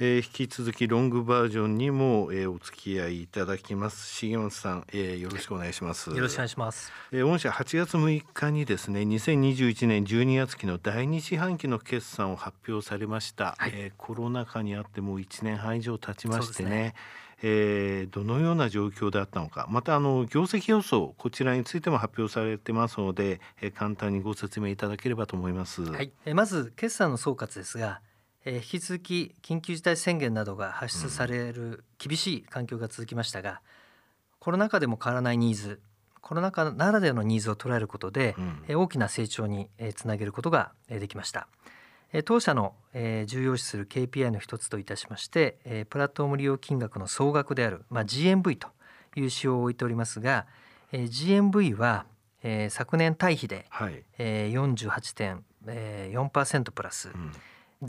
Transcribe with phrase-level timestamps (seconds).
[0.00, 4.26] えー、引き続きロングバージョンにも、えー、お付き合いいただきます。
[4.26, 6.10] 重松さん、えー、よろしくお願いします。
[6.10, 16.70] よろしくお願いします、えー、御社8月6日にですね2021年12月期の第2四半期の決算を発表されました、はい、えー、コロナ禍にあってもう1年半以上経ちましてね。
[16.70, 16.94] ね。
[17.44, 19.68] えー、どのような状況であったのか。
[19.70, 25.82] またあの業績予想こちらについても発表されてますので、えー、簡単にご説明いただければと思います。
[25.82, 28.00] はい、えー、まず決算の総括ですが
[28.44, 33.60] え引き続き緊急事態宣言などが発出される厳しい環境が続きましたが、
[34.38, 35.80] コロナ禍でも変わらないニーズ
[36.20, 38.34] コロナ禍ならではのニーズを捉えることで、
[38.68, 41.48] うん、大きな成長につなげることができました。
[42.24, 48.68] 当社の重要視する KPI の一つといたしましてプラットフォーム利用金額の総額である、まあ、GMV と
[49.16, 50.46] いう指標を置いておりますが
[50.92, 52.06] GMV は
[52.70, 53.66] 昨年対比で
[54.18, 57.32] 48.4%プラス、うん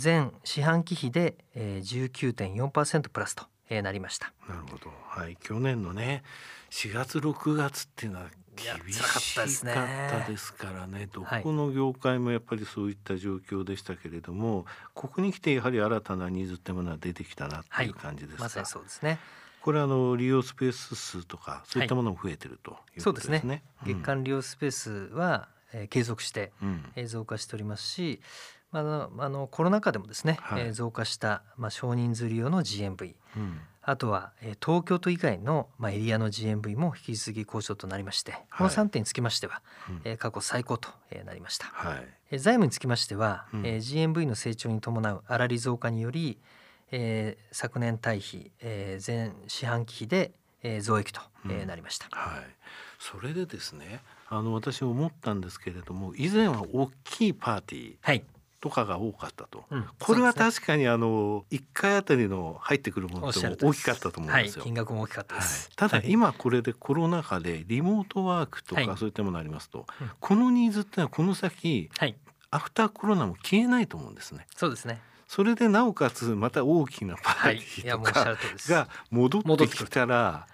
[0.02, 4.34] 前四半期比で19.4%プラスとなりました。
[4.48, 4.92] なるほど。
[5.08, 5.38] はい。
[5.38, 6.24] 去年のね
[6.72, 11.08] 4月6月っていうのは厳しかったですからね。
[11.12, 19.20] どこの業界もやっぱりそういった状況でしたけれども、はい、ここに来てやはり新たなニーズってものは出てきたなっていう感じですか、はい、まさにそうですね。
[19.62, 23.32] これあの利用スペース数とかそういったものも増えてるということですね。
[23.32, 23.64] はい、すね。
[23.86, 28.22] 月間利用スペースは、えー、継続して、うん、増加しておりますし、
[28.84, 46.40] まあ、あのコロナ禍でもですね、はい、えー、増加した、まあ、少人数利用の GMV、うん、あとは、えー、東京都以外の、まあ、エリアの GMV も引き続き好調となりまして、はい、この3点につきましては、うん、えー、過去最高と、えー、なりました、はい、えー、財務につきましては、うん、えー、GMV の成長に伴う粗利増加により、
[46.92, 50.32] えー、昨年対比、えー、前四半期比で、
[50.64, 52.44] えー、増益と、うん、えー、なりました、はい、
[53.00, 58.24] それでですねあの私思ったんですけれども以前は大きいパーティー、はい、
[58.62, 64.62] とかが多かったと、うん、これは確かにあの1回あたりの入ってくるものって大きかったと思うんですよ。
[64.62, 72.16] はい、金額も大きかったです、はい、ただ今これでコロナ禍でリモートワークとかそういったものありますと、はい、このニーズってのはこの先、はい、
[72.52, 74.48] アフターコロナも消えないと思うんですね。
[74.56, 75.00] そうですね。
[75.28, 78.38] それでなおかつまた大きなパーティーとか
[78.68, 80.48] が戻ってきたら、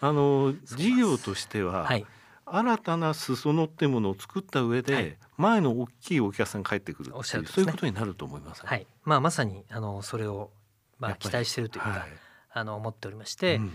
[0.00, 2.06] あの事業としては、はい
[2.44, 8.86] 新たな裾野っていうものを作った上で、はい、前の大きいお客さんが帰ってくるっていう、ね、そういうことになると思います、ね、はい。
[9.04, 10.50] まあ、まさにあのそれを、
[10.98, 12.00] まあ、期待しているというか、はい、
[12.52, 13.72] あの思っておりまして、うん、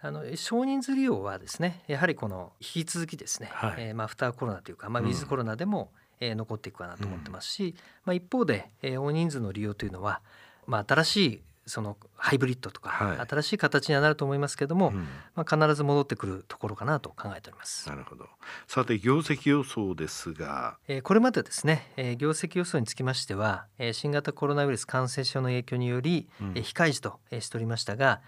[0.00, 5.90] あの少人数利用はですねやはりこの引き続きですね、はい、えー、まあ、アフターコロナというか、まあ、ウィズコロナでも、
[6.20, 7.74] うん、えー、残っていくかなと思ってますし、うん、
[8.04, 10.20] まあ、一方で、えー、大人数の利用というのは、
[10.66, 17.88] まあ、新しいそのハイブリッドとか、はい、新しい形にはなると思いますけども、うん、まあ、必ず戻ってくるところかなと考えております。
[17.88, 18.26] なるほど。
[18.66, 28.20] さて業績予想ですが、えー、これまでですね、えー、業績予想につきましては、えー、新型コロナウイルス感染症の影響により、うん、えー、非開示と、えー、しておりましたが、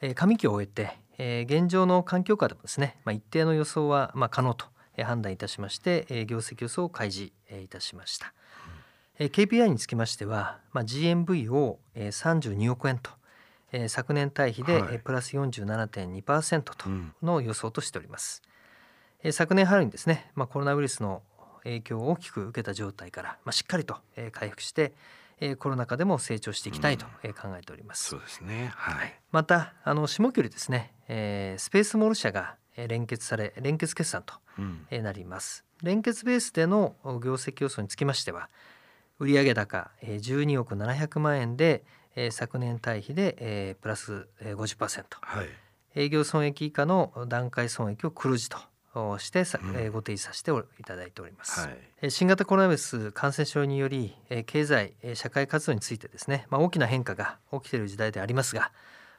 [0.00, 4.66] えー、上期を終えて、えー、現状の環境下でもですね、まあ、一定の予想は、まあ、可能と
[4.96, 8.32] 判断いたしまして、えー、業績予想を開示いたしました。
[8.66, 8.72] うん、
[9.26, 13.10] KPI につきましては、まあ、GMV を32億円と
[13.72, 16.74] えー、昨年対比で、はい、プラス47.2%と
[17.22, 18.42] の予想としております。
[19.22, 21.22] うん、昨年春にですね、まあ、コロナウイルスの
[21.64, 24.94] 影響を大きく受けた状態から、まあ、しっかりと、えー、回復して、
[25.40, 28.10] えー、コロナ禍でも成長していきたいと、えー、考えております。
[28.10, 35.64] そうですね、はい、またあの下期よりですね、えー、スペースモール社が連結され連結決算と、うん、なります。
[35.82, 38.48] 連結ベースでの業績予想につきましては
[39.20, 41.84] 売上高12億700万円で
[42.16, 45.46] えー、昨年対比で、えー、プラス50%、はい、
[45.94, 48.58] 営業損益以下の段階損益を黒字と
[49.18, 49.44] して
[49.90, 51.68] ご提示させていただいております、は
[52.02, 58.72] い、新型コロナウイルス感染症により、えー、経済、えー、社会活動についてですね、まあ、大きな変化が起きている時代でありますが、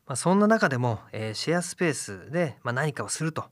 [0.08, 3.46] まあ、そんな中でも、えー、シェアスペースで、まあ、何かをすると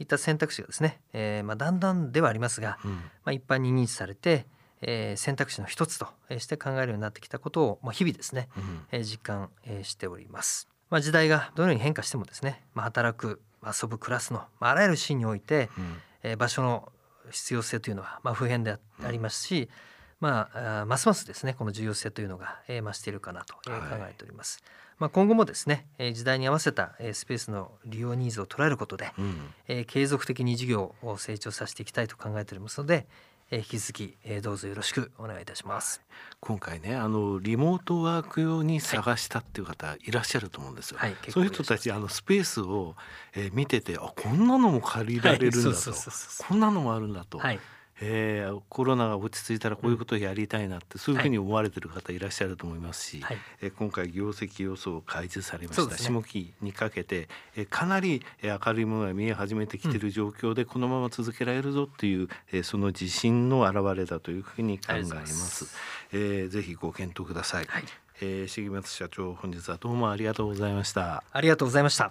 [0.00, 4.46] いった選択肢がですね、えーまあ、だんだんではありますが、うん、まあ、一般に認知されて、
[4.82, 6.06] えー、選択肢の一つと
[6.38, 8.48] して考えるようになってきたことを、まあ、日々ですね、
[8.92, 9.50] うん、実感
[9.82, 10.68] しております。
[10.90, 16.90] まあ、時代がどのように変化してもですね、まあ、働く遊ぶ暮らすの、まあ、あらゆるシーンにおいて、うん、えー、場所の
[17.30, 19.68] 必要性というのは、まあ、普遍でありますし、
[20.20, 20.48] うん、ま
[20.82, 24.60] あ、ますますですねこの重要性というのが、えー、増しているかなと、えー、考えております。
[24.64, 33.06] はい、まあ、今後もですね、えー、時代に合わせた、えー、スペースの利用ニーズを捉えることで、うん、えー、継続的に事業を成長させていきたいと考えておりますので、
[33.52, 36.00] 引き続きどうぞよろしくお願いいたします。
[36.38, 40.98] 今回ねあのリモートワーク用に探したっていう方いらっしゃると思うんですよ。
[40.98, 42.94] はい、そういう人たちあのスペースを、
[43.34, 45.92] えー、見ててあこんなのも借りられるんだと、
[46.46, 47.38] こんなのもあるんだと。
[47.38, 47.58] はい
[48.02, 65.76] えー、コロナが落ち着いたらこういうことをやりたいなって、そういうふうに思われてる方いらっしゃると思いますし、はい、えー、今回業績予想を開示されました、ね、下期にかけて、えー、かなり明るいものが見え始めてきている状況で、このまま続けられるぞっていう、えー、その自信の表れだというふうに考えます。
[66.12, 67.66] えー、ぜひご検討ください。
[67.66, 67.84] はい、
[68.22, 71.22] えー、重松社長本日はどうもありがとうございました。
[71.32, 72.08] ありがとうございました。